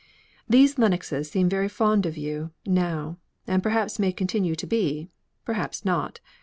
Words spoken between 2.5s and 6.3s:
now; and perhaps may continue to be; perhaps not.